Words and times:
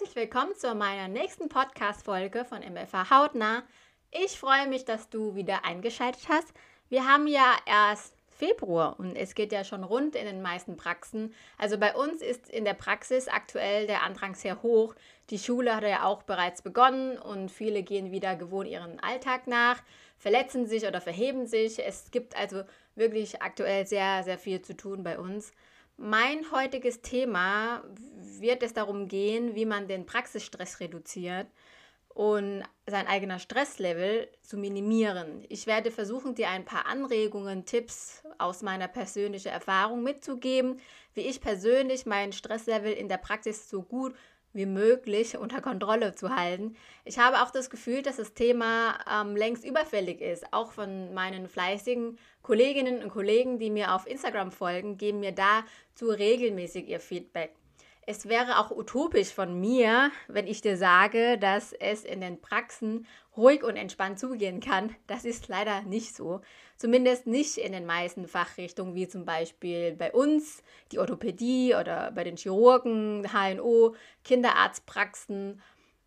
herzlich 0.00 0.16
willkommen 0.16 0.54
zu 0.56 0.74
meiner 0.74 1.08
nächsten 1.08 1.50
Podcast-Folge 1.50 2.46
von 2.46 2.60
MFA 2.60 3.10
Hautnah. 3.10 3.64
Ich 4.10 4.38
freue 4.38 4.66
mich, 4.66 4.86
dass 4.86 5.10
du 5.10 5.34
wieder 5.34 5.66
eingeschaltet 5.66 6.22
hast. 6.30 6.54
Wir 6.88 7.06
haben 7.06 7.26
ja 7.26 7.54
erst 7.66 8.14
Februar 8.28 8.98
und 8.98 9.14
es 9.14 9.34
geht 9.34 9.52
ja 9.52 9.62
schon 9.62 9.84
rund 9.84 10.16
in 10.16 10.24
den 10.24 10.40
meisten 10.40 10.78
Praxen. 10.78 11.34
Also 11.58 11.76
bei 11.76 11.94
uns 11.94 12.22
ist 12.22 12.48
in 12.48 12.64
der 12.64 12.72
Praxis 12.72 13.28
aktuell 13.28 13.86
der 13.86 14.02
Andrang 14.02 14.34
sehr 14.34 14.62
hoch. 14.62 14.94
Die 15.28 15.38
Schule 15.38 15.76
hat 15.76 15.82
ja 15.82 16.04
auch 16.04 16.22
bereits 16.22 16.62
begonnen 16.62 17.18
und 17.18 17.50
viele 17.50 17.82
gehen 17.82 18.10
wieder 18.10 18.36
gewohnt 18.36 18.68
ihren 18.68 19.00
Alltag 19.00 19.46
nach, 19.48 19.82
verletzen 20.16 20.66
sich 20.66 20.86
oder 20.86 21.02
verheben 21.02 21.46
sich. 21.46 21.78
Es 21.78 22.10
gibt 22.10 22.34
also 22.38 22.62
wirklich 22.94 23.42
aktuell 23.42 23.86
sehr, 23.86 24.22
sehr 24.22 24.38
viel 24.38 24.62
zu 24.62 24.74
tun 24.74 25.02
bei 25.02 25.18
uns. 25.18 25.52
Mein 26.02 26.50
heutiges 26.50 27.02
Thema 27.02 27.84
wird 28.40 28.62
es 28.62 28.72
darum 28.72 29.06
gehen, 29.06 29.54
wie 29.54 29.66
man 29.66 29.86
den 29.86 30.06
Praxisstress 30.06 30.80
reduziert 30.80 31.46
und 32.08 32.62
sein 32.86 33.06
eigener 33.06 33.38
Stresslevel 33.38 34.26
zu 34.40 34.56
minimieren. 34.56 35.44
Ich 35.50 35.66
werde 35.66 35.90
versuchen, 35.90 36.34
dir 36.34 36.48
ein 36.48 36.64
paar 36.64 36.86
Anregungen, 36.86 37.66
Tipps 37.66 38.22
aus 38.38 38.62
meiner 38.62 38.88
persönlichen 38.88 39.48
Erfahrung 39.48 40.02
mitzugeben, 40.02 40.80
wie 41.12 41.20
ich 41.20 41.42
persönlich 41.42 42.06
mein 42.06 42.32
Stresslevel 42.32 42.94
in 42.94 43.10
der 43.10 43.18
Praxis 43.18 43.68
so 43.68 43.82
gut 43.82 44.14
wie 44.52 44.66
möglich 44.66 45.36
unter 45.38 45.60
Kontrolle 45.60 46.14
zu 46.14 46.34
halten. 46.34 46.76
Ich 47.04 47.18
habe 47.18 47.42
auch 47.42 47.50
das 47.50 47.70
Gefühl, 47.70 48.02
dass 48.02 48.16
das 48.16 48.34
Thema 48.34 48.98
ähm, 49.10 49.36
längst 49.36 49.64
überfällig 49.64 50.20
ist. 50.20 50.52
Auch 50.52 50.72
von 50.72 51.14
meinen 51.14 51.48
fleißigen 51.48 52.18
Kolleginnen 52.42 53.02
und 53.02 53.10
Kollegen, 53.10 53.58
die 53.58 53.70
mir 53.70 53.94
auf 53.94 54.06
Instagram 54.06 54.50
folgen, 54.50 54.96
geben 54.96 55.20
mir 55.20 55.32
dazu 55.32 56.10
regelmäßig 56.10 56.88
ihr 56.88 57.00
Feedback. 57.00 57.54
Es 58.06 58.28
wäre 58.28 58.58
auch 58.58 58.70
utopisch 58.72 59.32
von 59.32 59.60
mir, 59.60 60.10
wenn 60.26 60.48
ich 60.48 60.62
dir 60.62 60.76
sage, 60.76 61.38
dass 61.38 61.72
es 61.72 62.02
in 62.02 62.20
den 62.20 62.40
Praxen 62.40 63.06
ruhig 63.36 63.62
und 63.62 63.76
entspannt 63.76 64.18
zugehen 64.18 64.60
kann. 64.60 64.96
Das 65.06 65.24
ist 65.24 65.46
leider 65.46 65.82
nicht 65.82 66.16
so. 66.16 66.40
Zumindest 66.80 67.26
nicht 67.26 67.58
in 67.58 67.72
den 67.72 67.84
meisten 67.84 68.26
Fachrichtungen, 68.26 68.94
wie 68.94 69.06
zum 69.06 69.26
Beispiel 69.26 69.92
bei 69.92 70.10
uns, 70.12 70.62
die 70.92 70.98
Orthopädie 70.98 71.74
oder 71.74 72.10
bei 72.10 72.24
den 72.24 72.38
Chirurgen, 72.38 73.28
HNO, 73.30 73.94
Kinderarztpraxen 74.24 75.60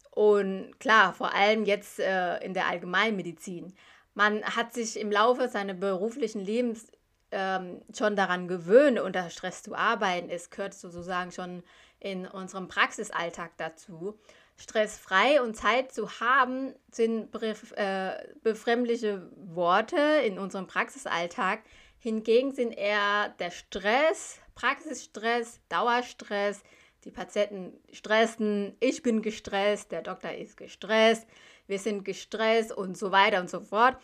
und 0.10 0.80
klar, 0.80 1.14
vor 1.14 1.36
allem 1.36 1.66
jetzt 1.66 2.00
äh, 2.00 2.44
in 2.44 2.56
der 2.56 2.68
Allgemeinmedizin. 2.70 3.76
Man 4.16 4.44
hat 4.44 4.74
sich 4.74 5.00
im 5.00 5.12
Laufe 5.12 5.48
seines 5.48 5.80
beruflichen 5.80 6.42
Lebens 6.42 6.88
ähm, 7.30 7.84
schon 7.96 8.16
daran 8.16 8.48
gewöhnt, 8.48 9.00
unter 9.00 9.30
Stress 9.30 9.62
zu 9.62 9.76
arbeiten. 9.76 10.32
Es 10.32 10.50
gehört 10.50 10.74
sozusagen 10.74 11.32
schon 11.32 11.62
in 12.00 12.26
unserem 12.26 12.68
Praxisalltag 12.68 13.52
dazu. 13.58 14.18
Stressfrei 14.56 15.42
und 15.42 15.56
Zeit 15.56 15.92
zu 15.92 16.20
haben 16.20 16.74
sind 16.92 17.34
äh, 17.76 18.28
befremdliche 18.44 19.30
Worte 19.36 20.22
in 20.26 20.38
unserem 20.40 20.68
Praxisalltag. 20.68 21.64
Hingegen 22.00 22.52
sind 22.52 22.72
eher 22.72 23.30
der 23.40 23.52
Stress, 23.52 24.40
Praxisstress, 24.56 25.60
Dauerstress, 25.70 26.64
die 27.04 27.12
Patienten 27.12 27.74
stressen, 27.92 28.76
ich 28.80 29.02
bin 29.04 29.22
gestresst, 29.22 29.92
der 29.92 30.02
Doktor 30.02 30.34
ist 30.34 30.58
gestresst, 30.58 31.28
wir 31.68 31.80
sind 31.80 32.06
gestresst 32.06 32.72
und 32.72 32.98
so 32.98 33.12
weiter 33.12 33.42
und 33.42 33.50
so 33.50 33.62
fort. 33.62 33.98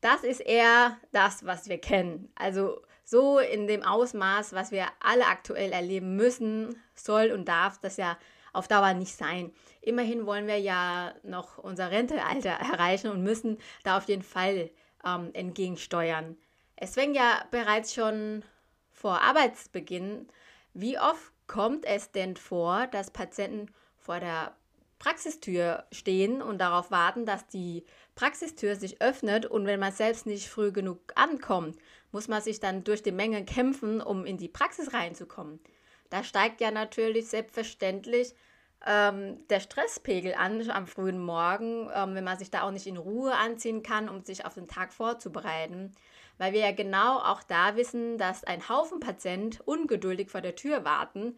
Das 0.00 0.24
ist 0.24 0.40
eher 0.40 0.96
das, 1.12 1.44
was 1.44 1.68
wir 1.68 1.78
kennen. 1.78 2.30
Also 2.34 2.80
so 3.04 3.38
in 3.38 3.66
dem 3.66 3.82
Ausmaß, 3.82 4.52
was 4.52 4.70
wir 4.70 4.86
alle 5.00 5.26
aktuell 5.26 5.72
erleben 5.72 6.16
müssen, 6.16 6.80
soll 6.94 7.32
und 7.32 7.46
darf 7.46 7.78
das 7.78 7.96
ja 7.96 8.16
auf 8.52 8.68
Dauer 8.68 8.94
nicht 8.94 9.14
sein. 9.14 9.52
Immerhin 9.80 10.26
wollen 10.26 10.46
wir 10.46 10.58
ja 10.58 11.14
noch 11.22 11.58
unser 11.58 11.90
Rentealter 11.90 12.50
erreichen 12.72 13.10
und 13.10 13.22
müssen 13.22 13.58
da 13.84 13.96
auf 13.96 14.08
jeden 14.08 14.22
Fall 14.22 14.70
ähm, 15.04 15.30
entgegensteuern. 15.32 16.36
Es 16.76 16.94
fängt 16.94 17.16
ja 17.16 17.44
bereits 17.50 17.94
schon 17.94 18.42
vor 18.90 19.20
Arbeitsbeginn. 19.20 20.28
Wie 20.72 20.98
oft 20.98 21.32
kommt 21.46 21.84
es 21.84 22.12
denn 22.12 22.36
vor, 22.36 22.86
dass 22.86 23.10
Patienten 23.10 23.72
vor 23.98 24.20
der 24.20 24.54
Praxistür 25.00 25.84
stehen 25.92 26.42
und 26.42 26.58
darauf 26.58 26.90
warten, 26.90 27.24
dass 27.24 27.46
die 27.46 27.84
Praxistür 28.14 28.76
sich 28.76 29.00
öffnet 29.00 29.46
und 29.46 29.66
wenn 29.66 29.80
man 29.80 29.92
selbst 29.92 30.26
nicht 30.26 30.48
früh 30.48 30.72
genug 30.72 31.00
ankommt, 31.14 31.78
muss 32.12 32.28
man 32.28 32.42
sich 32.42 32.60
dann 32.60 32.84
durch 32.84 33.02
die 33.02 33.12
Menge 33.12 33.44
kämpfen, 33.44 34.02
um 34.02 34.26
in 34.26 34.36
die 34.36 34.48
Praxis 34.48 34.92
reinzukommen. 34.92 35.58
Da 36.10 36.24
steigt 36.24 36.60
ja 36.60 36.70
natürlich 36.70 37.28
selbstverständlich 37.28 38.34
ähm, 38.86 39.46
der 39.48 39.60
Stresspegel 39.60 40.34
an 40.34 40.70
am 40.70 40.86
frühen 40.86 41.18
Morgen, 41.18 41.88
ähm, 41.94 42.14
wenn 42.14 42.24
man 42.24 42.38
sich 42.38 42.50
da 42.50 42.62
auch 42.62 42.70
nicht 42.70 42.86
in 42.86 42.96
Ruhe 42.96 43.34
anziehen 43.34 43.82
kann, 43.82 44.08
um 44.08 44.22
sich 44.22 44.44
auf 44.44 44.54
den 44.54 44.68
Tag 44.68 44.92
vorzubereiten. 44.92 45.92
Weil 46.38 46.52
wir 46.52 46.60
ja 46.60 46.72
genau 46.72 47.18
auch 47.18 47.42
da 47.42 47.76
wissen, 47.76 48.16
dass 48.16 48.44
ein 48.44 48.68
Haufen 48.68 48.98
Patient 49.00 49.60
ungeduldig 49.66 50.30
vor 50.30 50.40
der 50.40 50.56
Tür 50.56 50.84
warten. 50.84 51.36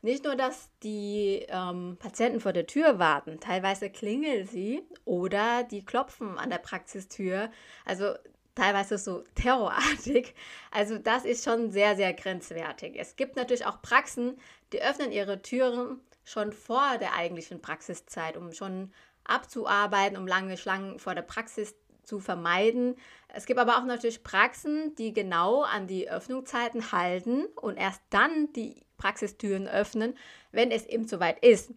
Nicht 0.00 0.24
nur, 0.24 0.36
dass 0.36 0.70
die 0.82 1.44
ähm, 1.48 1.96
Patienten 1.98 2.40
vor 2.40 2.52
der 2.52 2.66
Tür 2.66 2.98
warten, 2.98 3.40
teilweise 3.40 3.90
klingeln 3.90 4.46
sie 4.46 4.82
oder 5.04 5.64
die 5.64 5.84
klopfen 5.84 6.38
an 6.38 6.50
der 6.50 6.58
Praxistür. 6.58 7.50
Also 7.84 8.14
teilweise 8.58 8.98
so 8.98 9.24
terrorartig. 9.34 10.34
Also 10.70 10.98
das 10.98 11.24
ist 11.24 11.44
schon 11.44 11.70
sehr, 11.70 11.96
sehr 11.96 12.12
grenzwertig. 12.12 12.96
Es 12.98 13.16
gibt 13.16 13.36
natürlich 13.36 13.64
auch 13.64 13.80
Praxen, 13.80 14.38
die 14.72 14.82
öffnen 14.82 15.12
ihre 15.12 15.40
Türen 15.40 16.00
schon 16.24 16.52
vor 16.52 16.98
der 16.98 17.14
eigentlichen 17.14 17.62
Praxiszeit, 17.62 18.36
um 18.36 18.52
schon 18.52 18.92
abzuarbeiten, 19.24 20.18
um 20.18 20.26
lange 20.26 20.56
Schlangen 20.56 20.98
vor 20.98 21.14
der 21.14 21.22
Praxis 21.22 21.74
zu 22.02 22.20
vermeiden. 22.20 22.96
Es 23.28 23.46
gibt 23.46 23.60
aber 23.60 23.78
auch 23.78 23.84
natürlich 23.84 24.22
Praxen, 24.22 24.94
die 24.96 25.12
genau 25.12 25.62
an 25.62 25.86
die 25.86 26.10
Öffnungszeiten 26.10 26.92
halten 26.92 27.46
und 27.56 27.76
erst 27.76 28.02
dann 28.10 28.52
die 28.54 28.84
Praxistüren 28.96 29.68
öffnen, 29.68 30.16
wenn 30.50 30.70
es 30.70 30.86
eben 30.86 31.06
soweit 31.06 31.44
ist. 31.44 31.72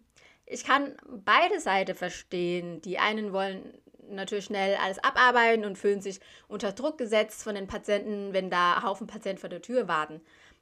Ich 0.46 0.64
kann 0.64 0.96
beide 1.06 1.60
Seiten 1.60 1.94
verstehen. 1.94 2.82
Die 2.82 2.98
einen 2.98 3.32
wollen 3.32 3.81
natürlich 4.12 4.44
schnell 4.46 4.76
alles 4.76 5.02
abarbeiten 5.02 5.64
und 5.64 5.78
fühlen 5.78 6.00
sich 6.00 6.20
unter 6.48 6.72
Druck 6.72 6.98
gesetzt 6.98 7.42
von 7.42 7.54
den 7.54 7.66
Patienten, 7.66 8.32
wenn 8.32 8.50
da 8.50 8.82
Haufen 8.82 9.06
Patienten 9.06 9.40
vor 9.40 9.50
der 9.50 9.62
Tür 9.62 9.88
warten. 9.88 10.20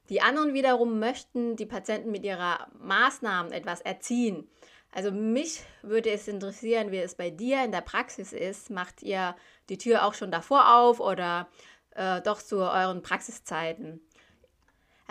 Die 0.09 0.21
anderen 0.21 0.53
wiederum 0.53 0.99
möchten 0.99 1.55
die 1.55 1.65
Patienten 1.65 2.11
mit 2.11 2.23
ihrer 2.23 2.67
Maßnahmen 2.79 3.51
etwas 3.51 3.81
erziehen. 3.81 4.49
Also 4.91 5.11
mich 5.11 5.61
würde 5.83 6.09
es 6.09 6.27
interessieren, 6.27 6.91
wie 6.91 6.97
es 6.97 7.15
bei 7.15 7.29
dir 7.29 7.63
in 7.63 7.71
der 7.71 7.81
Praxis 7.81 8.33
ist. 8.33 8.69
Macht 8.69 9.03
ihr 9.03 9.35
die 9.69 9.77
Tür 9.77 10.05
auch 10.05 10.13
schon 10.13 10.31
davor 10.31 10.75
auf 10.75 10.99
oder 10.99 11.47
äh, 11.91 12.21
doch 12.21 12.41
zu 12.41 12.57
euren 12.57 13.01
Praxiszeiten? 13.01 14.01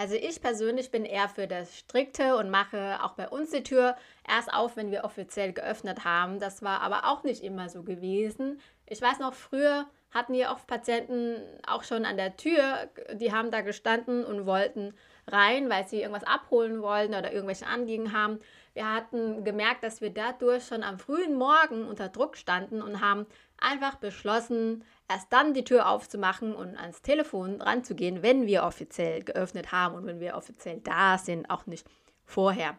Also 0.00 0.14
ich 0.14 0.40
persönlich 0.40 0.90
bin 0.90 1.04
eher 1.04 1.28
für 1.28 1.46
das 1.46 1.76
Strikte 1.76 2.36
und 2.36 2.48
mache 2.48 3.00
auch 3.02 3.12
bei 3.12 3.28
uns 3.28 3.50
die 3.50 3.62
Tür 3.62 3.96
erst 4.26 4.50
auf, 4.50 4.74
wenn 4.78 4.90
wir 4.90 5.04
offiziell 5.04 5.52
geöffnet 5.52 6.06
haben. 6.06 6.40
Das 6.40 6.62
war 6.62 6.80
aber 6.80 7.04
auch 7.04 7.22
nicht 7.22 7.44
immer 7.44 7.68
so 7.68 7.82
gewesen. 7.82 8.62
Ich 8.86 9.02
weiß 9.02 9.18
noch, 9.18 9.34
früher 9.34 9.84
hatten 10.10 10.32
wir 10.32 10.52
oft 10.52 10.66
Patienten 10.66 11.36
auch 11.66 11.84
schon 11.84 12.06
an 12.06 12.16
der 12.16 12.38
Tür, 12.38 12.88
die 13.12 13.30
haben 13.30 13.50
da 13.50 13.60
gestanden 13.60 14.24
und 14.24 14.46
wollten 14.46 14.94
rein, 15.26 15.68
weil 15.68 15.86
sie 15.86 16.00
irgendwas 16.00 16.24
abholen 16.24 16.80
wollten 16.80 17.12
oder 17.12 17.30
irgendwelche 17.30 17.66
Anliegen 17.66 18.14
haben. 18.14 18.40
Wir 18.75 18.92
hatten 18.92 19.44
gemerkt, 19.44 19.82
dass 19.82 20.00
wir 20.00 20.10
dadurch 20.10 20.66
schon 20.66 20.82
am 20.82 20.98
frühen 20.98 21.36
Morgen 21.36 21.86
unter 21.86 22.08
Druck 22.08 22.36
standen 22.36 22.83
und 22.83 23.00
haben 23.00 23.27
einfach 23.59 23.97
beschlossen, 23.97 24.84
erst 25.09 25.33
dann 25.33 25.54
die 25.54 25.65
Tür 25.65 25.89
aufzumachen 25.89 26.54
und 26.54 26.77
ans 26.77 27.03
Telefon 27.03 27.60
ranzugehen, 27.60 28.22
wenn 28.22 28.47
wir 28.47 28.62
offiziell 28.62 29.22
geöffnet 29.22 29.72
haben 29.72 29.97
und 29.97 30.06
wenn 30.06 30.21
wir 30.21 30.36
offiziell 30.36 30.80
da 30.80 31.18
sind, 31.18 31.50
auch 31.50 31.66
nicht 31.66 31.86
vorher. 32.24 32.78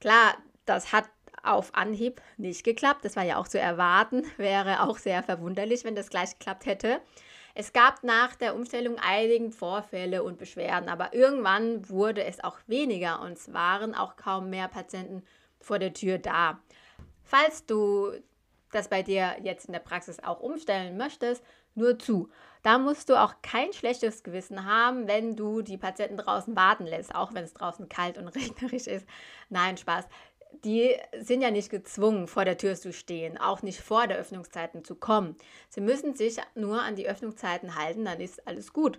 Klar, 0.00 0.36
das 0.64 0.92
hat 0.92 1.04
auf 1.42 1.74
Anhieb 1.74 2.20
nicht 2.36 2.64
geklappt. 2.64 3.04
Das 3.04 3.16
war 3.16 3.24
ja 3.24 3.36
auch 3.36 3.48
zu 3.48 3.58
erwarten. 3.58 4.24
Wäre 4.36 4.82
auch 4.82 4.98
sehr 4.98 5.22
verwunderlich, 5.22 5.84
wenn 5.84 5.96
das 5.96 6.10
gleich 6.10 6.38
geklappt 6.38 6.66
hätte. 6.66 7.00
Es 7.60 7.72
gab 7.72 8.04
nach 8.04 8.36
der 8.36 8.54
Umstellung 8.54 9.00
einige 9.00 9.50
Vorfälle 9.50 10.22
und 10.22 10.38
Beschwerden, 10.38 10.88
aber 10.88 11.12
irgendwann 11.12 11.88
wurde 11.88 12.22
es 12.22 12.38
auch 12.44 12.56
weniger 12.68 13.20
und 13.20 13.32
es 13.32 13.52
waren 13.52 13.96
auch 13.96 14.14
kaum 14.14 14.48
mehr 14.48 14.68
Patienten 14.68 15.24
vor 15.58 15.80
der 15.80 15.92
Tür 15.92 16.18
da. 16.18 16.60
Falls 17.24 17.66
du 17.66 18.12
das 18.70 18.86
bei 18.86 19.02
dir 19.02 19.34
jetzt 19.42 19.66
in 19.66 19.72
der 19.72 19.80
Praxis 19.80 20.20
auch 20.20 20.38
umstellen 20.38 20.96
möchtest, 20.96 21.42
nur 21.74 21.98
zu. 21.98 22.30
Da 22.62 22.78
musst 22.78 23.08
du 23.08 23.20
auch 23.20 23.34
kein 23.42 23.72
schlechtes 23.72 24.22
Gewissen 24.22 24.64
haben, 24.64 25.08
wenn 25.08 25.34
du 25.34 25.62
die 25.62 25.78
Patienten 25.78 26.16
draußen 26.16 26.54
warten 26.54 26.86
lässt, 26.86 27.12
auch 27.12 27.34
wenn 27.34 27.42
es 27.42 27.54
draußen 27.54 27.88
kalt 27.88 28.18
und 28.18 28.28
regnerisch 28.36 28.86
ist. 28.86 29.06
Nein, 29.48 29.76
Spaß. 29.76 30.06
Die 30.64 30.96
sind 31.20 31.42
ja 31.42 31.50
nicht 31.50 31.70
gezwungen, 31.70 32.26
vor 32.26 32.44
der 32.44 32.58
Tür 32.58 32.74
zu 32.74 32.92
stehen, 32.92 33.38
auch 33.38 33.62
nicht 33.62 33.80
vor 33.80 34.06
der 34.06 34.18
Öffnungszeiten 34.18 34.84
zu 34.84 34.94
kommen. 34.94 35.36
Sie 35.68 35.80
müssen 35.80 36.14
sich 36.14 36.38
nur 36.54 36.82
an 36.82 36.96
die 36.96 37.08
Öffnungszeiten 37.08 37.76
halten, 37.76 38.04
dann 38.04 38.20
ist 38.20 38.46
alles 38.46 38.72
gut. 38.72 38.98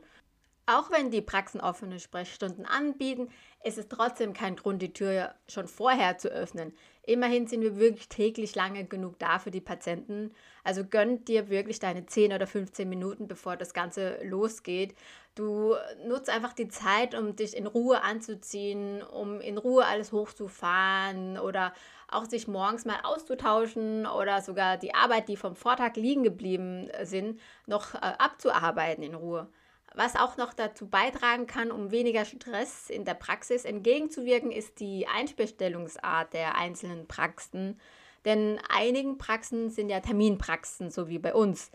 Auch 0.69 0.91
wenn 0.91 1.09
die 1.09 1.21
Praxen 1.21 1.61
offene 1.61 1.99
Sprechstunden 1.99 2.67
anbieten, 2.67 3.29
ist 3.63 3.79
es 3.79 3.87
trotzdem 3.87 4.33
kein 4.33 4.55
Grund, 4.55 4.83
die 4.83 4.93
Tür 4.93 5.33
schon 5.47 5.67
vorher 5.67 6.19
zu 6.19 6.29
öffnen. 6.29 6.73
Immerhin 7.01 7.47
sind 7.47 7.61
wir 7.61 7.79
wirklich 7.79 8.07
täglich 8.07 8.53
lange 8.53 8.85
genug 8.85 9.17
da 9.17 9.39
für 9.39 9.49
die 9.49 9.61
Patienten. 9.61 10.31
Also 10.63 10.85
gönn 10.85 11.25
dir 11.25 11.49
wirklich 11.49 11.79
deine 11.79 12.05
10 12.05 12.33
oder 12.33 12.45
15 12.45 12.87
Minuten, 12.87 13.27
bevor 13.27 13.57
das 13.57 13.73
Ganze 13.73 14.23
losgeht. 14.23 14.93
Du 15.33 15.73
nutzt 16.07 16.29
einfach 16.29 16.53
die 16.53 16.67
Zeit, 16.67 17.15
um 17.15 17.35
dich 17.35 17.57
in 17.57 17.65
Ruhe 17.65 18.03
anzuziehen, 18.03 19.01
um 19.01 19.41
in 19.41 19.57
Ruhe 19.57 19.87
alles 19.87 20.11
hochzufahren 20.11 21.39
oder 21.39 21.73
auch 22.09 22.25
sich 22.25 22.47
morgens 22.47 22.85
mal 22.85 22.99
auszutauschen 23.01 24.05
oder 24.05 24.43
sogar 24.43 24.77
die 24.77 24.93
Arbeit, 24.93 25.29
die 25.29 25.37
vom 25.37 25.55
Vortag 25.55 25.95
liegen 25.95 26.21
geblieben 26.21 26.89
sind, 27.01 27.39
noch 27.65 27.95
äh, 27.95 28.13
abzuarbeiten 28.19 29.03
in 29.03 29.15
Ruhe. 29.15 29.49
Was 29.95 30.15
auch 30.15 30.37
noch 30.37 30.53
dazu 30.53 30.87
beitragen 30.87 31.47
kann, 31.47 31.71
um 31.71 31.91
weniger 31.91 32.25
Stress 32.25 32.89
in 32.89 33.05
der 33.05 33.15
Praxis 33.15 33.65
entgegenzuwirken, 33.65 34.51
ist 34.51 34.79
die 34.79 35.07
Einbestellungsart 35.07 36.33
der 36.33 36.55
einzelnen 36.55 37.07
Praxen. 37.07 37.79
Denn 38.25 38.59
einigen 38.69 39.17
Praxen 39.17 39.69
sind 39.69 39.89
ja 39.89 39.99
Terminpraxen, 39.99 40.91
so 40.91 41.07
wie 41.09 41.19
bei 41.19 41.33
uns. 41.33 41.71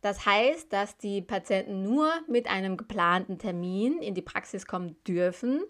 Das 0.00 0.24
heißt, 0.24 0.72
dass 0.72 0.96
die 0.96 1.22
Patienten 1.22 1.82
nur 1.82 2.12
mit 2.28 2.48
einem 2.48 2.76
geplanten 2.76 3.38
Termin 3.38 4.00
in 4.00 4.14
die 4.14 4.22
Praxis 4.22 4.66
kommen 4.66 4.96
dürfen. 5.04 5.62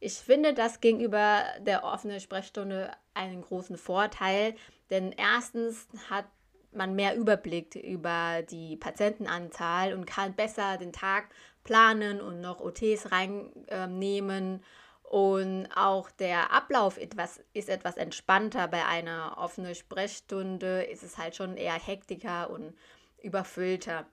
Ich 0.00 0.14
finde 0.14 0.52
das 0.52 0.80
gegenüber 0.80 1.44
der 1.60 1.84
offenen 1.84 2.20
Sprechstunde 2.20 2.90
einen 3.14 3.42
großen 3.42 3.76
Vorteil, 3.76 4.54
denn 4.90 5.12
erstens 5.12 5.88
hat 6.10 6.26
man 6.72 6.94
mehr 6.94 7.16
Überblick 7.16 7.74
über 7.74 8.42
die 8.42 8.76
Patientenanzahl 8.76 9.94
und 9.94 10.06
kann 10.06 10.34
besser 10.34 10.76
den 10.76 10.92
Tag 10.92 11.28
planen 11.64 12.20
und 12.20 12.40
noch 12.40 12.60
OTs 12.60 13.10
reinnehmen. 13.12 14.62
und 15.02 15.68
auch 15.74 16.10
der 16.10 16.52
Ablauf 16.52 16.98
etwas, 16.98 17.40
ist 17.54 17.70
etwas 17.70 17.96
entspannter. 17.96 18.68
Bei 18.68 18.84
einer 18.84 19.36
offenen 19.38 19.74
Sprechstunde 19.74 20.82
ist 20.82 21.02
es 21.02 21.16
halt 21.16 21.34
schon 21.34 21.56
eher 21.56 21.72
hektiker 21.74 22.50
und 22.50 22.74
überfüllter. 23.22 24.06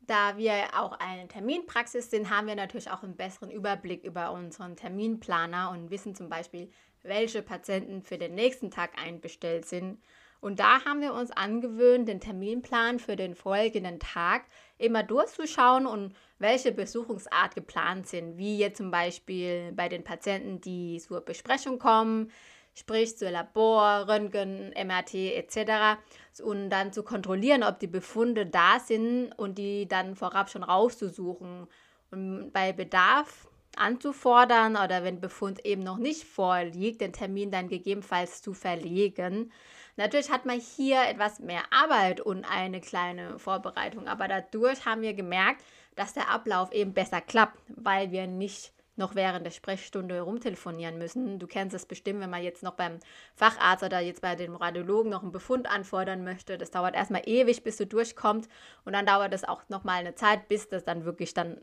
Da 0.00 0.36
wir 0.36 0.52
auch 0.76 0.92
eine 0.98 1.28
Terminpraxis 1.28 2.10
sind, 2.10 2.28
haben 2.30 2.46
wir 2.46 2.56
natürlich 2.56 2.90
auch 2.90 3.02
einen 3.02 3.16
besseren 3.16 3.50
Überblick 3.50 4.04
über 4.04 4.32
unseren 4.32 4.76
Terminplaner 4.76 5.70
und 5.70 5.90
wissen 5.90 6.14
zum 6.14 6.28
Beispiel, 6.28 6.70
welche 7.02 7.42
Patienten 7.42 8.02
für 8.02 8.18
den 8.18 8.34
nächsten 8.34 8.70
Tag 8.70 9.02
einbestellt 9.02 9.64
sind 9.66 9.98
und 10.40 10.58
da 10.58 10.84
haben 10.84 11.02
wir 11.02 11.12
uns 11.12 11.30
angewöhnt, 11.30 12.08
den 12.08 12.20
Terminplan 12.20 12.98
für 12.98 13.16
den 13.16 13.34
folgenden 13.34 14.00
Tag 14.00 14.44
immer 14.78 15.02
durchzuschauen 15.02 15.86
und 15.86 16.14
welche 16.38 16.72
Besuchungsart 16.72 17.54
geplant 17.54 18.06
sind, 18.06 18.38
wie 18.38 18.58
jetzt 18.58 18.78
zum 18.78 18.90
Beispiel 18.90 19.72
bei 19.76 19.88
den 19.88 20.02
Patienten, 20.02 20.60
die 20.60 20.98
zur 20.98 21.20
Besprechung 21.20 21.78
kommen, 21.78 22.30
sprich 22.74 23.18
zur 23.18 23.30
Labor, 23.30 24.08
Röntgen, 24.08 24.70
MRT 24.70 25.14
etc. 25.14 26.00
Und 26.42 26.70
dann 26.70 26.92
zu 26.92 27.02
kontrollieren, 27.02 27.62
ob 27.62 27.78
die 27.78 27.86
Befunde 27.86 28.46
da 28.46 28.80
sind 28.80 29.32
und 29.32 29.58
die 29.58 29.86
dann 29.86 30.16
vorab 30.16 30.48
schon 30.48 30.62
rauszusuchen. 30.62 31.66
Und 32.10 32.50
bei 32.52 32.72
Bedarf 32.72 33.46
anzufordern 33.76 34.76
oder 34.76 35.04
wenn 35.04 35.20
Befund 35.20 35.64
eben 35.64 35.82
noch 35.82 35.98
nicht 35.98 36.24
vorliegt, 36.24 37.02
den 37.02 37.12
Termin 37.12 37.50
dann 37.50 37.68
gegebenenfalls 37.68 38.42
zu 38.42 38.54
verlegen. 38.54 39.52
Natürlich 39.96 40.30
hat 40.30 40.46
man 40.46 40.60
hier 40.60 41.02
etwas 41.08 41.40
mehr 41.40 41.62
Arbeit 41.70 42.20
und 42.20 42.44
eine 42.44 42.80
kleine 42.80 43.38
Vorbereitung, 43.38 44.08
aber 44.08 44.28
dadurch 44.28 44.86
haben 44.86 45.02
wir 45.02 45.14
gemerkt, 45.14 45.62
dass 45.96 46.14
der 46.14 46.30
Ablauf 46.30 46.72
eben 46.72 46.94
besser 46.94 47.20
klappt, 47.20 47.58
weil 47.68 48.10
wir 48.10 48.26
nicht 48.26 48.72
noch 48.96 49.14
während 49.14 49.44
der 49.44 49.50
Sprechstunde 49.50 50.20
rumtelefonieren 50.20 50.98
müssen. 50.98 51.38
Du 51.38 51.46
kennst 51.46 51.74
es 51.74 51.86
bestimmt, 51.86 52.20
wenn 52.20 52.30
man 52.30 52.42
jetzt 52.42 52.62
noch 52.62 52.74
beim 52.74 53.00
Facharzt 53.34 53.82
oder 53.82 53.98
jetzt 53.98 54.20
bei 54.20 54.36
dem 54.36 54.54
Radiologen 54.54 55.10
noch 55.10 55.22
einen 55.22 55.32
Befund 55.32 55.68
anfordern 55.68 56.22
möchte. 56.22 56.58
Das 56.58 56.70
dauert 56.70 56.94
erstmal 56.94 57.22
ewig, 57.24 57.64
bis 57.64 57.76
du 57.78 57.86
durchkommst 57.86 58.50
und 58.84 58.92
dann 58.92 59.06
dauert 59.06 59.34
es 59.34 59.44
auch 59.44 59.62
nochmal 59.68 60.00
eine 60.00 60.14
Zeit, 60.14 60.48
bis 60.48 60.68
das 60.68 60.84
dann 60.84 61.04
wirklich 61.04 61.34
dann 61.34 61.60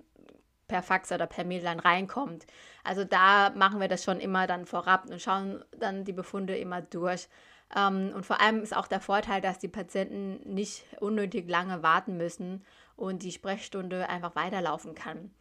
per 0.67 0.83
Fax 0.83 1.11
oder 1.11 1.27
per 1.27 1.45
Mail 1.45 1.61
dann 1.61 1.79
reinkommt. 1.79 2.45
Also 2.83 3.05
da 3.05 3.51
machen 3.51 3.79
wir 3.79 3.87
das 3.87 4.03
schon 4.03 4.19
immer 4.19 4.47
dann 4.47 4.65
vorab 4.65 5.05
und 5.09 5.21
schauen 5.21 5.63
dann 5.77 6.03
die 6.03 6.13
Befunde 6.13 6.57
immer 6.57 6.81
durch. 6.81 7.29
Ähm, 7.75 8.11
und 8.15 8.25
vor 8.25 8.41
allem 8.41 8.61
ist 8.61 8.75
auch 8.75 8.87
der 8.87 9.01
Vorteil, 9.01 9.41
dass 9.41 9.59
die 9.59 9.67
Patienten 9.67 10.39
nicht 10.53 10.83
unnötig 10.99 11.49
lange 11.49 11.83
warten 11.83 12.17
müssen 12.17 12.63
und 12.95 13.23
die 13.23 13.31
Sprechstunde 13.31 14.09
einfach 14.09 14.35
weiterlaufen 14.35 14.95
kann. 14.95 15.31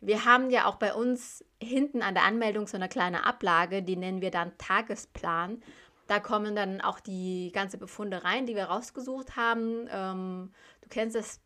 Wir 0.00 0.24
haben 0.24 0.50
ja 0.50 0.66
auch 0.66 0.76
bei 0.76 0.92
uns 0.92 1.44
hinten 1.60 2.02
an 2.02 2.14
der 2.14 2.24
Anmeldung 2.24 2.66
so 2.66 2.76
eine 2.76 2.88
kleine 2.88 3.24
Ablage, 3.24 3.82
die 3.82 3.96
nennen 3.96 4.20
wir 4.20 4.30
dann 4.30 4.56
Tagesplan. 4.58 5.62
Da 6.06 6.20
kommen 6.20 6.54
dann 6.54 6.80
auch 6.80 7.00
die 7.00 7.50
ganze 7.52 7.78
Befunde 7.78 8.22
rein, 8.22 8.46
die 8.46 8.54
wir 8.54 8.64
rausgesucht 8.64 9.36
haben. 9.36 9.88
Ähm, 9.90 10.52
du 10.82 10.88
kennst 10.88 11.16
das 11.16 11.40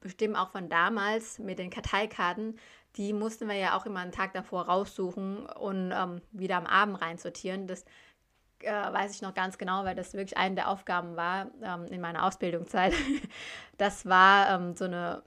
bestimmt 0.00 0.36
auch 0.36 0.50
von 0.50 0.68
damals 0.68 1.38
mit 1.38 1.58
den 1.58 1.70
Karteikarten. 1.70 2.58
Die 2.96 3.12
mussten 3.12 3.48
wir 3.48 3.56
ja 3.56 3.76
auch 3.76 3.86
immer 3.86 4.00
einen 4.00 4.12
Tag 4.12 4.32
davor 4.32 4.66
raussuchen 4.66 5.46
und 5.46 5.92
ähm, 5.92 6.20
wieder 6.30 6.56
am 6.56 6.66
Abend 6.66 7.00
reinsortieren. 7.00 7.66
Das 7.66 7.84
äh, 8.64 8.92
weiß 8.92 9.14
ich 9.14 9.22
noch 9.22 9.34
ganz 9.34 9.58
genau, 9.58 9.84
weil 9.84 9.94
das 9.94 10.14
wirklich 10.14 10.36
eine 10.36 10.54
der 10.54 10.68
Aufgaben 10.68 11.16
war 11.16 11.48
ähm, 11.62 11.86
in 11.86 12.00
meiner 12.00 12.24
Ausbildungszeit. 12.24 12.94
Das 13.78 14.06
war 14.06 14.50
ähm, 14.50 14.76
so 14.76 14.84
eine 14.84 15.22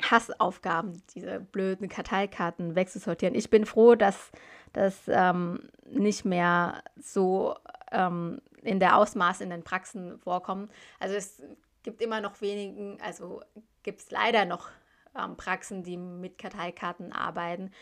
Hassaufgaben, 0.00 1.02
diese 1.14 1.40
blöden 1.40 1.88
Karteikarten 1.88 2.76
wegzusortieren. 2.76 3.34
Ich 3.34 3.50
bin 3.50 3.66
froh, 3.66 3.94
dass 3.94 4.30
das 4.72 5.02
ähm, 5.08 5.68
nicht 5.84 6.24
mehr 6.24 6.82
so 6.96 7.56
ähm, 7.90 8.40
in 8.62 8.80
der 8.80 8.96
Ausmaß 8.96 9.40
in 9.40 9.50
den 9.50 9.64
Praxen 9.64 10.18
vorkommt. 10.18 10.70
Also 10.98 11.14
es 11.14 11.42
gibt 11.82 12.00
immer 12.00 12.20
noch 12.20 12.40
wenigen, 12.40 12.98
also 13.02 13.42
gibt 13.82 14.00
es 14.00 14.10
leider 14.10 14.44
noch 14.44 14.70
ähm, 15.18 15.36
Praxen, 15.36 15.82
die 15.82 15.96
mit 15.96 16.38
Karteikarten 16.38 17.12
arbeiten. 17.12 17.72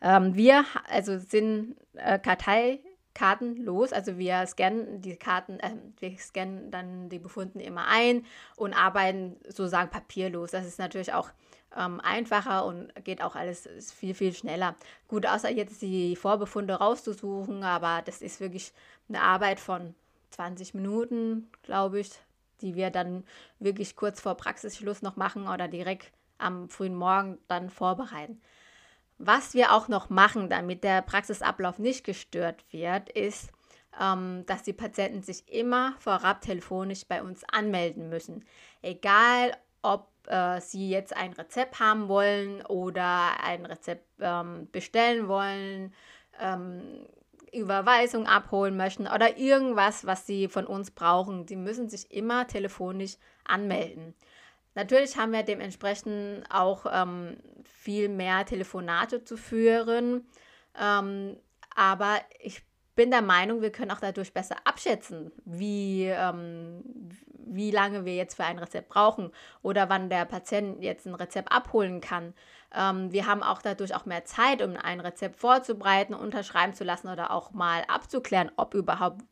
Ähm, 0.00 0.34
wir 0.34 0.64
also 0.88 1.18
sind 1.18 1.76
äh, 1.94 2.18
Kartei 2.18 2.80
Karten 3.14 3.56
los. 3.56 3.92
Also 3.92 4.18
wir 4.18 4.46
scannen 4.46 5.00
die 5.02 5.16
Karten, 5.16 5.60
äh, 5.60 5.74
wir 5.98 6.16
scannen 6.18 6.70
dann 6.70 7.08
die 7.08 7.18
Befunden 7.18 7.60
immer 7.60 7.86
ein 7.86 8.24
und 8.56 8.74
arbeiten 8.74 9.36
sozusagen 9.44 9.90
papierlos. 9.90 10.50
Das 10.50 10.66
ist 10.66 10.78
natürlich 10.78 11.12
auch 11.12 11.30
ähm, 11.76 12.00
einfacher 12.00 12.64
und 12.64 12.92
geht 13.04 13.22
auch 13.22 13.36
alles 13.36 13.68
viel, 13.94 14.14
viel 14.14 14.32
schneller. 14.32 14.76
Gut, 15.08 15.26
außer 15.26 15.50
jetzt 15.50 15.82
die 15.82 16.16
Vorbefunde 16.16 16.74
rauszusuchen, 16.74 17.64
aber 17.64 18.02
das 18.04 18.22
ist 18.22 18.40
wirklich 18.40 18.72
eine 19.08 19.22
Arbeit 19.22 19.60
von 19.60 19.94
20 20.30 20.74
Minuten, 20.74 21.50
glaube 21.62 22.00
ich, 22.00 22.10
die 22.60 22.74
wir 22.74 22.90
dann 22.90 23.24
wirklich 23.58 23.96
kurz 23.96 24.20
vor 24.20 24.36
Praxisschluss 24.36 25.02
noch 25.02 25.16
machen 25.16 25.48
oder 25.48 25.68
direkt 25.68 26.12
am 26.38 26.68
frühen 26.68 26.94
Morgen 26.94 27.38
dann 27.48 27.70
vorbereiten. 27.70 28.40
Was 29.24 29.54
wir 29.54 29.72
auch 29.72 29.86
noch 29.86 30.10
machen, 30.10 30.48
damit 30.48 30.82
der 30.82 31.00
Praxisablauf 31.00 31.78
nicht 31.78 32.02
gestört 32.02 32.64
wird, 32.72 33.08
ist, 33.08 33.52
ähm, 34.00 34.42
dass 34.46 34.64
die 34.64 34.72
Patienten 34.72 35.22
sich 35.22 35.48
immer 35.48 35.94
vorab 36.00 36.40
telefonisch 36.40 37.06
bei 37.06 37.22
uns 37.22 37.44
anmelden 37.44 38.08
müssen. 38.08 38.44
Egal, 38.80 39.56
ob 39.80 40.08
äh, 40.26 40.60
sie 40.60 40.90
jetzt 40.90 41.16
ein 41.16 41.34
Rezept 41.34 41.78
haben 41.78 42.08
wollen 42.08 42.66
oder 42.66 43.40
ein 43.44 43.64
Rezept 43.64 44.04
ähm, 44.18 44.68
bestellen 44.72 45.28
wollen, 45.28 45.94
ähm, 46.40 47.06
Überweisung 47.52 48.26
abholen 48.26 48.76
möchten 48.76 49.06
oder 49.06 49.38
irgendwas, 49.38 50.04
was 50.04 50.26
sie 50.26 50.48
von 50.48 50.66
uns 50.66 50.90
brauchen. 50.90 51.46
Sie 51.46 51.54
müssen 51.54 51.88
sich 51.88 52.10
immer 52.10 52.48
telefonisch 52.48 53.18
anmelden. 53.44 54.14
Natürlich 54.74 55.16
haben 55.16 55.32
wir 55.32 55.42
dementsprechend 55.42 56.44
auch 56.50 56.86
ähm, 56.90 57.36
viel 57.64 58.08
mehr 58.08 58.44
Telefonate 58.46 59.24
zu 59.24 59.36
führen, 59.36 60.26
ähm, 60.80 61.36
aber 61.74 62.20
ich 62.40 62.62
bin 62.94 63.10
der 63.10 63.22
Meinung, 63.22 63.62
wir 63.62 63.72
können 63.72 63.90
auch 63.90 64.00
dadurch 64.00 64.34
besser 64.34 64.56
abschätzen, 64.64 65.32
wie, 65.44 66.04
ähm, 66.04 66.82
wie 67.38 67.70
lange 67.70 68.04
wir 68.04 68.14
jetzt 68.14 68.34
für 68.34 68.44
ein 68.44 68.58
Rezept 68.58 68.90
brauchen 68.90 69.30
oder 69.62 69.88
wann 69.88 70.10
der 70.10 70.26
Patient 70.26 70.82
jetzt 70.82 71.06
ein 71.06 71.14
Rezept 71.14 71.50
abholen 71.50 72.00
kann. 72.00 72.34
Ähm, 72.74 73.12
wir 73.12 73.26
haben 73.26 73.42
auch 73.42 73.62
dadurch 73.62 73.94
auch 73.94 74.04
mehr 74.04 74.24
Zeit, 74.24 74.62
um 74.62 74.76
ein 74.76 75.00
Rezept 75.00 75.40
vorzubereiten, 75.40 76.14
unterschreiben 76.14 76.74
zu 76.74 76.84
lassen 76.84 77.08
oder 77.08 77.30
auch 77.30 77.52
mal 77.52 77.82
abzuklären, 77.88 78.50
ob 78.56 78.74
überhaupt 78.74 79.22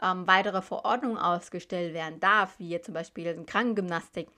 ähm, 0.00 0.26
weitere 0.26 0.62
Verordnungen 0.62 1.18
ausgestellt 1.18 1.94
werden 1.94 2.20
darf, 2.20 2.58
wie 2.58 2.68
jetzt 2.68 2.86
zum 2.86 2.94
Beispiel 2.94 3.26
in 3.26 3.46
Krankengymnastik. 3.46 4.28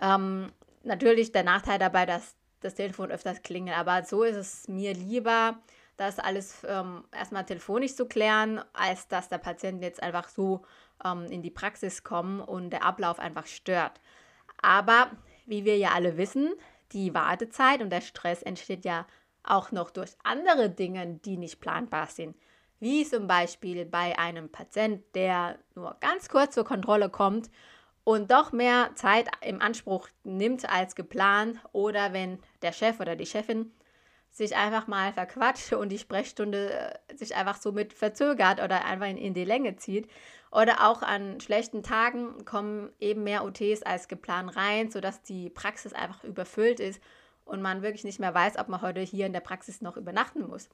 Ähm, 0.00 0.52
natürlich 0.82 1.32
der 1.32 1.44
Nachteil 1.44 1.78
dabei, 1.78 2.06
dass 2.06 2.34
das 2.60 2.74
Telefon 2.74 3.10
öfters 3.10 3.42
klingelt, 3.42 3.76
aber 3.76 4.02
so 4.04 4.22
ist 4.22 4.36
es 4.36 4.68
mir 4.68 4.94
lieber, 4.94 5.58
das 5.96 6.18
alles 6.18 6.62
ähm, 6.68 7.04
erstmal 7.12 7.46
telefonisch 7.46 7.94
zu 7.94 8.06
klären, 8.06 8.62
als 8.72 9.08
dass 9.08 9.28
der 9.28 9.38
Patient 9.38 9.82
jetzt 9.82 10.02
einfach 10.02 10.28
so 10.28 10.62
ähm, 11.04 11.26
in 11.26 11.42
die 11.42 11.50
Praxis 11.50 12.04
kommt 12.04 12.46
und 12.46 12.70
der 12.70 12.84
Ablauf 12.84 13.18
einfach 13.18 13.46
stört. 13.46 14.00
Aber 14.60 15.10
wie 15.46 15.64
wir 15.64 15.76
ja 15.78 15.90
alle 15.90 16.16
wissen, 16.16 16.52
die 16.92 17.14
Wartezeit 17.14 17.80
und 17.80 17.90
der 17.90 18.00
Stress 18.00 18.42
entsteht 18.42 18.84
ja 18.84 19.06
auch 19.42 19.72
noch 19.72 19.90
durch 19.90 20.16
andere 20.22 20.70
Dinge, 20.70 21.18
die 21.24 21.36
nicht 21.36 21.60
planbar 21.60 22.06
sind. 22.08 22.36
wie 22.78 23.04
zum 23.04 23.26
Beispiel 23.26 23.86
bei 23.86 24.18
einem 24.18 24.50
Patient, 24.50 25.02
der 25.14 25.58
nur 25.74 25.96
ganz 26.00 26.28
kurz 26.28 26.54
zur 26.54 26.64
Kontrolle 26.64 27.08
kommt 27.08 27.50
und 28.06 28.30
doch 28.30 28.52
mehr 28.52 28.92
Zeit 28.94 29.28
im 29.40 29.60
Anspruch 29.60 30.08
nimmt 30.22 30.70
als 30.70 30.94
geplant 30.94 31.58
oder 31.72 32.12
wenn 32.12 32.38
der 32.62 32.70
Chef 32.70 33.00
oder 33.00 33.16
die 33.16 33.26
Chefin 33.26 33.72
sich 34.30 34.54
einfach 34.54 34.86
mal 34.86 35.12
verquatscht 35.12 35.72
und 35.72 35.88
die 35.88 35.98
Sprechstunde 35.98 36.70
äh, 36.70 37.16
sich 37.16 37.34
einfach 37.34 37.56
so 37.56 37.72
mit 37.72 37.92
verzögert 37.92 38.62
oder 38.62 38.84
einfach 38.84 39.08
in, 39.08 39.16
in 39.16 39.34
die 39.34 39.44
Länge 39.44 39.74
zieht. 39.74 40.08
Oder 40.52 40.88
auch 40.88 41.02
an 41.02 41.40
schlechten 41.40 41.82
Tagen 41.82 42.44
kommen 42.44 42.92
eben 43.00 43.24
mehr 43.24 43.44
OTs 43.44 43.82
als 43.82 44.06
geplant 44.06 44.54
rein, 44.54 44.88
sodass 44.88 45.22
die 45.22 45.50
Praxis 45.50 45.92
einfach 45.92 46.22
überfüllt 46.22 46.78
ist 46.78 47.02
und 47.44 47.60
man 47.60 47.82
wirklich 47.82 48.04
nicht 48.04 48.20
mehr 48.20 48.34
weiß, 48.34 48.56
ob 48.56 48.68
man 48.68 48.82
heute 48.82 49.00
hier 49.00 49.26
in 49.26 49.32
der 49.32 49.40
Praxis 49.40 49.80
noch 49.80 49.96
übernachten 49.96 50.46
muss. 50.46 50.68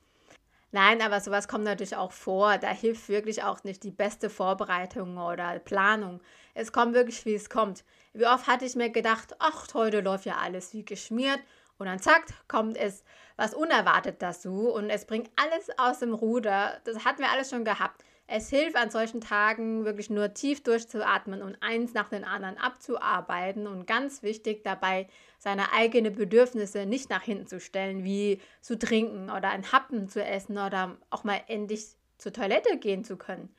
Nein, 0.75 1.03
aber 1.03 1.21
sowas 1.21 1.49
kommt 1.49 1.65
natürlich 1.65 1.97
auch 1.97 2.13
vor. 2.13 2.57
Da 2.57 2.69
hilft 2.69 3.11
wirklich 3.11 3.43
auch 3.45 3.63
nicht 3.63 3.83
die 3.85 3.91
beste 3.91 4.31
Vorbereitung 4.31 5.19
oder 5.19 5.59
Planung. 5.59 6.23
Es 6.55 6.73
kommt 6.73 6.95
wirklich, 6.95 7.27
wie 7.27 7.35
es 7.35 7.51
kommt. 7.51 7.85
Wie 8.15 8.27
oft 8.27 8.47
hatte 8.47 8.65
ich 8.65 8.75
mir 8.75 8.89
gedacht, 8.89 9.37
ach, 9.39 9.67
heute 9.75 10.01
läuft 10.01 10.25
ja 10.25 10.37
alles 10.39 10.73
wie 10.73 10.85
geschmiert. 10.85 11.41
Und 11.77 11.87
dann 11.87 11.99
zack, 11.99 12.25
kommt 12.49 12.79
es 12.79 13.05
was 13.37 13.55
unerwartet 13.55 14.23
dazu 14.23 14.71
und 14.71 14.89
es 14.89 15.05
bringt 15.05 15.31
alles 15.37 15.69
aus 15.79 15.99
dem 15.99 16.15
Ruder. 16.15 16.81
Das 16.85 17.05
hatten 17.05 17.21
wir 17.21 17.31
alles 17.31 17.51
schon 17.51 17.65
gehabt. 17.65 18.03
Es 18.35 18.49
hilft 18.49 18.77
an 18.77 18.89
solchen 18.89 19.21
Tagen 19.21 19.85
wirklich 19.85 20.09
nur 20.09 20.33
tief 20.33 20.63
durchzuatmen 20.63 21.43
und 21.43 21.59
eins 21.61 21.93
nach 21.93 22.09
dem 22.09 22.25
anderen 22.25 22.57
abzuarbeiten 22.57 23.67
und 23.67 23.87
ganz 23.87 24.23
wichtig 24.23 24.65
dabei, 24.65 25.07
seine 25.39 25.75
eigenen 25.75 26.15
Bedürfnisse 26.15 26.87
nicht 26.87 27.11
nach 27.11 27.23
hinten 27.23 27.47
zu 27.47 27.61
stellen, 27.61 28.05
wie 28.05 28.41
zu 28.63 28.79
trinken 28.79 29.29
oder 29.29 29.51
ein 29.51 29.71
Happen 29.71 30.09
zu 30.09 30.25
essen 30.25 30.57
oder 30.57 30.97
auch 31.11 31.25
mal 31.25 31.43
endlich 31.47 31.85
zur 32.17 32.33
Toilette 32.33 32.79
gehen 32.79 33.05
zu 33.05 33.19
können. 33.19 33.55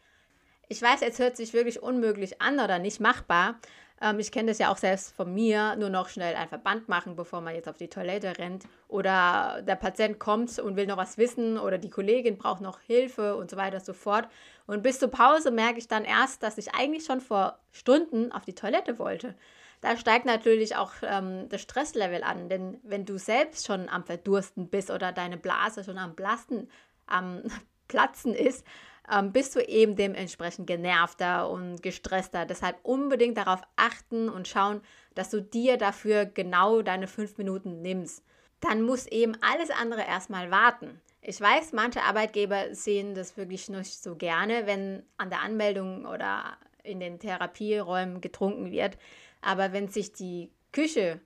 Ich 0.69 0.81
weiß, 0.81 1.03
es 1.03 1.19
hört 1.19 1.37
sich 1.37 1.53
wirklich 1.53 1.83
unmöglich 1.83 2.41
an 2.41 2.59
oder 2.59 2.79
nicht 2.79 2.99
machbar, 2.99 3.59
ähm, 4.03 4.19
ich 4.19 4.31
kenne 4.31 4.51
das 4.51 4.59
ja 4.59 4.69
auch 4.69 4.77
selbst 4.77 5.15
von 5.15 5.33
mir, 5.33 5.77
nur 5.77 5.89
noch 5.89 6.09
schnell 6.09 6.35
ein 6.35 6.49
Verband 6.49 6.89
machen, 6.89 7.15
bevor 7.15 7.39
man 7.39 7.55
jetzt 7.55 7.69
auf 7.69 7.77
die 7.77 7.87
Toilette 7.87 8.37
rennt. 8.37 8.65
Oder 8.89 9.61
der 9.65 9.75
Patient 9.75 10.19
kommt 10.19 10.59
und 10.59 10.75
will 10.75 10.85
noch 10.85 10.97
was 10.97 11.17
wissen 11.17 11.57
oder 11.57 11.77
die 11.77 11.89
Kollegin 11.89 12.37
braucht 12.37 12.61
noch 12.61 12.81
Hilfe 12.81 13.37
und 13.37 13.49
so 13.49 13.55
weiter 13.55 13.77
und 13.77 13.85
so 13.85 13.93
fort. 13.93 14.27
Und 14.67 14.83
bis 14.83 14.99
zur 14.99 15.09
Pause 15.09 15.51
merke 15.51 15.79
ich 15.79 15.87
dann 15.87 16.03
erst, 16.03 16.43
dass 16.43 16.57
ich 16.57 16.75
eigentlich 16.75 17.05
schon 17.05 17.21
vor 17.21 17.59
Stunden 17.71 18.31
auf 18.33 18.43
die 18.43 18.55
Toilette 18.55 18.99
wollte. 18.99 19.35
Da 19.79 19.97
steigt 19.97 20.25
natürlich 20.25 20.75
auch 20.75 20.91
ähm, 21.01 21.47
das 21.49 21.61
Stresslevel 21.61 22.23
an, 22.23 22.49
denn 22.49 22.79
wenn 22.83 23.05
du 23.05 23.17
selbst 23.17 23.65
schon 23.65 23.89
am 23.89 24.03
Verdursten 24.03 24.67
bist 24.69 24.91
oder 24.91 25.11
deine 25.11 25.37
Blase 25.37 25.83
schon 25.83 25.97
am 25.97 26.15
Blasten, 26.15 26.69
am 27.07 27.43
Platzen 27.87 28.33
ist, 28.33 28.65
ähm, 29.11 29.31
bist 29.31 29.55
du 29.55 29.59
eben 29.59 29.95
dementsprechend 29.95 30.67
genervter 30.67 31.49
und 31.49 31.81
gestresster. 31.81 32.45
Deshalb 32.45 32.77
unbedingt 32.83 33.37
darauf 33.37 33.61
achten 33.75 34.29
und 34.29 34.47
schauen, 34.47 34.81
dass 35.15 35.29
du 35.29 35.41
dir 35.41 35.77
dafür 35.77 36.25
genau 36.25 36.81
deine 36.81 37.07
fünf 37.07 37.37
Minuten 37.37 37.81
nimmst. 37.81 38.23
Dann 38.61 38.81
muss 38.81 39.07
eben 39.07 39.35
alles 39.41 39.69
andere 39.71 40.01
erstmal 40.01 40.49
warten. 40.49 41.01
Ich 41.21 41.39
weiß, 41.39 41.73
manche 41.73 42.01
Arbeitgeber 42.03 42.73
sehen 42.73 43.15
das 43.15 43.37
wirklich 43.37 43.69
nicht 43.69 44.01
so 44.01 44.15
gerne, 44.15 44.65
wenn 44.65 45.03
an 45.17 45.29
der 45.29 45.41
Anmeldung 45.41 46.05
oder 46.05 46.57
in 46.83 46.99
den 46.99 47.19
Therapieräumen 47.19 48.21
getrunken 48.21 48.71
wird. 48.71 48.97
Aber 49.41 49.73
wenn 49.73 49.89
sich 49.89 50.13
die 50.13 50.49
Küche 50.71 51.19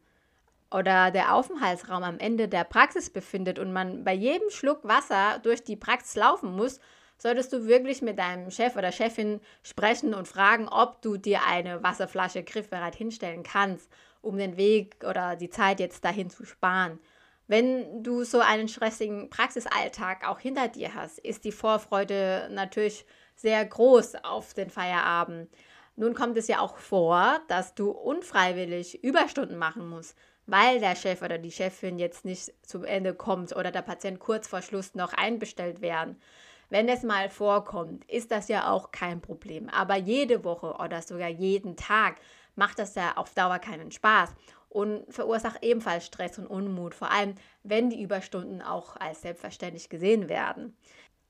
oder 0.72 1.12
der 1.12 1.34
Aufenthaltsraum 1.34 2.04
am 2.04 2.20
Ende 2.20 2.48
der 2.48 2.64
Praxis 2.64 3.10
befindet 3.10 3.58
und 3.58 3.72
man 3.72 4.04
bei 4.04 4.14
jedem 4.14 4.50
Schluck 4.50 4.84
Wasser 4.84 5.40
durch 5.40 5.64
die 5.64 5.76
Praxis 5.76 6.16
laufen 6.16 6.56
muss, 6.56 6.80
solltest 7.18 7.52
du 7.54 7.68
wirklich 7.68 8.02
mit 8.02 8.20
deinem 8.20 8.52
Chef 8.52 8.76
oder 8.76 8.92
Chefin 8.92 9.40
sprechen 9.64 10.14
und 10.14 10.28
fragen, 10.28 10.68
ob 10.68 11.02
du 11.02 11.18
dir 11.18 11.42
eine 11.46 11.84
Wasserflasche 11.84 12.44
griffbereit 12.44 12.96
hinstellen 12.96 13.44
kannst, 13.44 13.92
um 14.22 14.38
den 14.38 14.58
Weg 14.58 14.98
oder 15.08 15.36
die 15.36 15.50
Zeit 15.50 15.80
jetzt 15.80 16.06
dahin 16.06 16.30
zu 16.30 16.46
sparen. 16.46 17.00
Wenn 17.48 18.04
du 18.04 18.24
so 18.24 18.40
einen 18.40 18.68
stressigen 18.68 19.30
Praxisalltag 19.30 20.28
auch 20.28 20.40
hinter 20.40 20.68
dir 20.68 20.94
hast, 20.94 21.18
ist 21.20 21.46
die 21.46 21.54
Vorfreude 21.54 22.50
natürlich 22.52 23.06
sehr 23.36 23.64
groß 23.66 24.16
auf 24.24 24.54
den 24.54 24.70
Feierabend. 24.70 25.50
Nun 25.96 26.14
kommt 26.14 26.38
es 26.38 26.48
ja 26.48 26.60
auch 26.60 26.78
vor, 26.78 27.40
dass 27.48 27.74
du 27.74 27.90
unfreiwillig 27.90 29.04
Überstunden 29.04 29.58
machen 29.58 29.88
musst, 29.88 30.16
weil 30.46 30.80
der 30.80 30.96
Chef 30.96 31.22
oder 31.22 31.38
die 31.38 31.52
Chefin 31.52 31.98
jetzt 32.00 32.26
nicht 32.26 32.54
zum 32.62 32.84
Ende 32.84 33.14
kommt 33.14 33.56
oder 33.56 33.72
der 33.72 33.82
Patient 33.82 34.20
kurz 34.20 34.48
vor 34.48 34.62
Schluss 34.62 34.94
noch 34.94 35.14
einbestellt 35.14 35.82
werden. 35.82 36.22
Wenn 36.70 36.90
es 36.90 37.04
mal 37.04 37.30
vorkommt, 37.30 38.04
ist 38.10 38.32
das 38.32 38.50
ja 38.50 38.72
auch 38.72 38.92
kein 38.92 39.22
Problem. 39.22 39.70
Aber 39.70 39.96
jede 39.96 40.44
Woche 40.44 40.74
oder 40.74 41.02
sogar 41.02 41.30
jeden 41.30 41.78
Tag 41.78 42.18
macht 42.56 42.80
das 42.80 42.96
ja 42.96 43.16
auf 43.16 43.34
Dauer 43.34 43.60
keinen 43.60 43.92
Spaß 43.92 44.36
und 44.70 45.06
verursacht 45.14 45.64
ebenfalls 45.64 46.06
Stress 46.06 46.38
und 46.40 46.48
Unmut, 46.48 46.94
vor 46.94 47.12
allem 47.12 47.36
wenn 47.64 47.90
die 47.90 48.02
Überstunden 48.02 48.62
auch 48.62 48.98
als 48.98 49.22
selbstverständlich 49.22 49.90
gesehen 49.90 50.28
werden. 50.28 50.76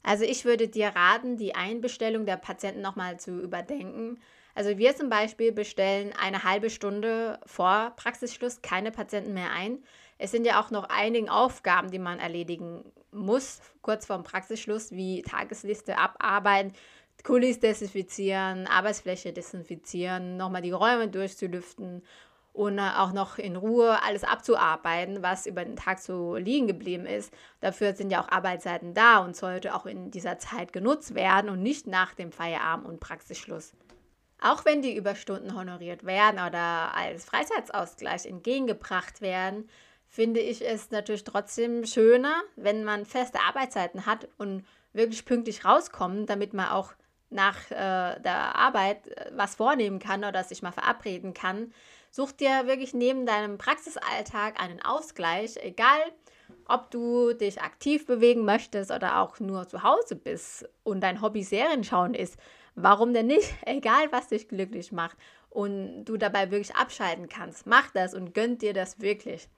Also 0.03 0.23
ich 0.23 0.45
würde 0.45 0.69
dir 0.69 0.89
raten, 0.89 1.37
die 1.37 1.53
Einbestellung 1.53 2.25
der 2.25 2.37
Patienten 2.37 2.81
nochmal 2.81 3.19
zu 3.19 3.39
überdenken. 3.41 4.19
Also 4.55 4.77
wir 4.77 4.95
zum 4.95 5.09
Beispiel 5.09 5.51
bestellen 5.51 6.13
eine 6.19 6.43
halbe 6.43 6.69
Stunde 6.69 7.39
vor 7.45 7.93
Praxisschluss 7.95 8.61
keine 8.61 8.91
Patienten 8.91 9.33
mehr 9.33 9.51
ein. 9.51 9.83
Es 10.17 10.31
sind 10.31 10.45
ja 10.45 10.59
auch 10.61 10.71
noch 10.71 10.85
einige 10.89 11.31
Aufgaben, 11.31 11.91
die 11.91 11.99
man 11.99 12.19
erledigen 12.19 12.83
muss, 13.11 13.61
kurz 13.81 14.05
vorm 14.05 14.23
Praxisschluss, 14.23 14.91
wie 14.91 15.21
Tagesliste 15.21 15.97
abarbeiten, 15.97 16.73
Kulis 17.23 17.59
desinfizieren, 17.59 18.67
Arbeitsfläche 18.67 19.33
desinfizieren, 19.33 20.37
nochmal 20.37 20.61
die 20.61 20.71
Räume 20.71 21.07
durchzulüften 21.07 22.03
und 22.53 22.79
auch 22.79 23.11
noch 23.11 23.37
in 23.37 23.55
Ruhe 23.55 24.01
alles 24.03 24.23
abzuarbeiten, 24.23 25.21
was 25.21 25.45
über 25.45 25.63
den 25.63 25.75
Tag 25.75 25.99
so 25.99 26.35
liegen 26.37 26.67
geblieben 26.67 27.05
ist. 27.05 27.31
Dafür 27.59 27.95
sind 27.95 28.11
ja 28.11 28.23
auch 28.23 28.29
Arbeitszeiten 28.29 28.93
da 28.93 29.19
und 29.19 29.35
sollte 29.35 29.75
auch 29.75 29.85
in 29.85 30.09
dieser 30.09 30.39
Zeit 30.39 30.73
genutzt 30.73 31.13
werden 31.13 31.49
und 31.51 31.61
nicht 31.61 31.85
nach 31.85 32.15
dem 32.15 32.31
Feierabend 32.31 32.87
und 32.87 32.99
Praxisschluss. 32.99 33.73
Auch 34.41 34.65
wenn 34.65 34.81
die 34.81 34.95
Überstunden 34.95 35.55
honoriert 35.55 36.03
werden 36.05 36.39
oder 36.39 36.95
als 36.95 37.25
Freizeitsausgleich 37.25 38.25
entgegengebracht 38.25 39.21
werden, 39.21 39.69
finde 40.09 40.39
ich 40.39 40.65
es 40.67 40.91
natürlich 40.91 41.23
trotzdem 41.23 41.85
schöner, 41.85 42.41
wenn 42.55 42.83
man 42.83 43.05
feste 43.05 43.39
Arbeitszeiten 43.39 44.05
hat 44.05 44.27
und 44.37 44.65
wirklich 44.93 45.25
pünktlich 45.25 45.65
rauskommt, 45.65 46.29
damit 46.29 46.53
man 46.53 46.69
auch 46.69 46.93
nach 47.29 47.69
äh, 47.71 48.19
der 48.21 48.55
Arbeit 48.55 49.07
äh, 49.07 49.31
was 49.33 49.55
vornehmen 49.55 49.99
kann 49.99 50.23
oder 50.23 50.43
sich 50.43 50.61
mal 50.61 50.71
verabreden 50.71 51.33
kann. 51.33 51.73
Such 52.09 52.31
dir 52.31 52.67
wirklich 52.67 52.93
neben 52.93 53.25
deinem 53.25 53.57
Praxisalltag 53.57 54.61
einen 54.61 54.81
Ausgleich, 54.81 55.57
egal 55.61 55.99
ob 56.67 56.91
du 56.91 57.33
dich 57.33 57.61
aktiv 57.61 58.05
bewegen 58.05 58.45
möchtest 58.45 58.91
oder 58.91 59.19
auch 59.19 59.39
nur 59.39 59.67
zu 59.67 59.83
Hause 59.83 60.15
bist 60.15 60.67
und 60.83 61.01
dein 61.01 61.21
Hobby 61.21 61.43
Serien 61.43 61.83
schauen 61.83 62.13
ist. 62.13 62.37
Warum 62.75 63.13
denn 63.13 63.27
nicht? 63.27 63.53
Egal, 63.65 64.11
was 64.11 64.27
dich 64.27 64.47
glücklich 64.47 64.91
macht 64.91 65.17
und 65.49 66.05
du 66.05 66.17
dabei 66.17 66.51
wirklich 66.51 66.75
abschalten 66.75 67.27
kannst. 67.27 67.65
Mach 67.65 67.89
das 67.91 68.13
und 68.13 68.33
gönn 68.33 68.57
dir 68.57 68.73
das 68.73 69.01
wirklich. 69.01 69.49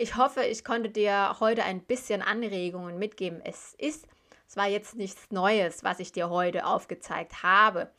Ich 0.00 0.14
hoffe, 0.14 0.44
ich 0.44 0.62
konnte 0.62 0.90
dir 0.90 1.38
heute 1.40 1.64
ein 1.64 1.80
bisschen 1.80 2.22
Anregungen 2.22 3.00
mitgeben. 3.00 3.40
Es 3.44 3.74
ist 3.78 4.06
zwar 4.46 4.68
jetzt 4.68 4.94
nichts 4.94 5.32
Neues, 5.32 5.82
was 5.82 5.98
ich 5.98 6.12
dir 6.12 6.30
heute 6.30 6.66
aufgezeigt 6.66 7.42
habe, 7.42 7.90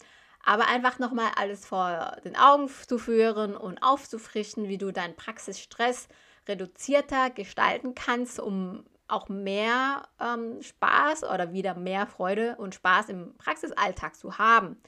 aber 0.42 0.70
einfach 0.70 0.98
nochmal 1.00 1.30
alles 1.36 1.66
vor 1.66 2.16
den 2.24 2.38
Augen 2.38 2.70
zu 2.70 2.98
führen 3.00 3.54
und 3.54 3.84
aufzufrischen, 3.84 4.70
wie 4.70 4.78
du 4.78 4.94
deinen 4.94 5.18
Praxisstress 5.18 6.08
reduzierter 6.48 7.32
gestalten 7.32 7.96
kannst, 7.96 8.40
um 8.40 8.86
auch 9.10 9.28
mehr 9.28 10.04
ähm, 10.22 10.62
Spaß 10.62 11.26
oder 11.26 11.52
wieder 11.52 11.76
mehr 11.76 12.08
Freude 12.08 12.56
und 12.60 12.76
Spaß 12.76 13.10
im 13.10 13.36
Praxisalltag 13.36 14.16
zu 14.16 14.38
haben. 14.38 14.82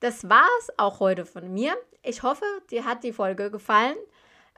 Das 0.00 0.26
war 0.30 0.48
es 0.60 0.70
auch 0.78 1.00
heute 1.00 1.26
von 1.26 1.52
mir. 1.52 1.76
Ich 2.02 2.22
hoffe, 2.22 2.46
dir 2.70 2.86
hat 2.86 3.04
die 3.04 3.12
Folge 3.12 3.50
gefallen. 3.50 3.96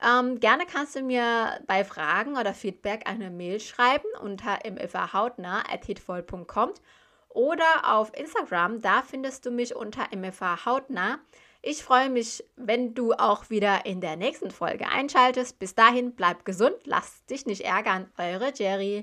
Ähm, 0.03 0.41
gerne 0.41 0.65
kannst 0.67 0.97
du 0.97 1.03
mir 1.03 1.61
bei 1.67 1.85
Fragen 1.85 2.37
oder 2.37 2.55
Feedback 2.55 3.09
eine 3.09 3.31
Mail 3.31 3.61
schreiben 3.61 4.09
unter 4.21 4.59
mfahautnah.hitvoll.com 4.65 6.71
oder 7.29 7.65
auf 7.85 8.11
Instagram, 8.17 8.83
da 8.83 9.03
findest 9.03 9.47
du 9.47 9.51
mich 9.51 9.75
unter 9.75 10.07
mfahautnah. 10.15 11.19
Ich 11.63 11.83
freue 11.85 12.11
mich, 12.11 12.45
wenn 12.57 12.95
du 12.95 13.13
auch 13.13 13.49
wieder 13.49 13.87
in 13.87 14.01
der 14.01 14.17
nächsten 14.17 14.51
Folge 14.51 14.89
einschaltest. 14.89 15.61
Bis 15.61 15.77
dahin, 15.77 16.15
bleib 16.15 16.45
gesund, 16.45 16.77
lass 16.85 17.25
dich 17.27 17.47
nicht 17.47 17.63
ärgern. 17.63 18.11
Eure 18.19 18.53
Jerry. 18.55 19.01